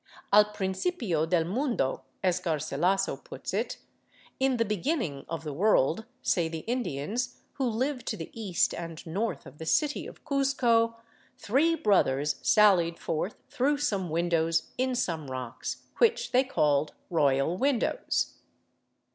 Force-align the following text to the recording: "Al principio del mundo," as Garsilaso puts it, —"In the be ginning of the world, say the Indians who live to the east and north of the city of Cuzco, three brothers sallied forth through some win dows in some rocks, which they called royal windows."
"Al 0.33 0.45
principio 0.45 1.27
del 1.27 1.43
mundo," 1.43 2.01
as 2.23 2.39
Garsilaso 2.39 3.17
puts 3.23 3.53
it, 3.53 3.77
—"In 4.39 4.57
the 4.57 4.65
be 4.65 4.75
ginning 4.77 5.25
of 5.29 5.43
the 5.43 5.53
world, 5.53 6.05
say 6.23 6.47
the 6.49 6.65
Indians 6.65 7.37
who 7.59 7.67
live 7.67 8.03
to 8.05 8.17
the 8.17 8.31
east 8.33 8.73
and 8.73 9.05
north 9.05 9.45
of 9.45 9.59
the 9.59 9.65
city 9.67 10.07
of 10.07 10.25
Cuzco, 10.25 10.95
three 11.37 11.75
brothers 11.75 12.37
sallied 12.41 12.97
forth 12.97 13.35
through 13.47 13.77
some 13.77 14.09
win 14.09 14.29
dows 14.29 14.71
in 14.75 14.95
some 14.95 15.27
rocks, 15.27 15.83
which 15.99 16.31
they 16.31 16.43
called 16.43 16.93
royal 17.11 17.55
windows." 17.55 18.39